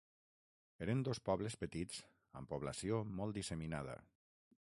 Eren 0.85 1.03
dos 1.07 1.21
pobles 1.29 1.57
petits 1.65 2.01
amb 2.41 2.51
població 2.55 3.01
molt 3.21 3.39
disseminada. 3.41 3.99